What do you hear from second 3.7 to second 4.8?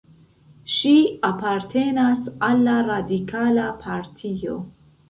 partio.